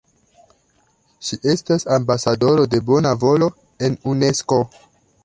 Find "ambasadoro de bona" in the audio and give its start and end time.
1.97-3.13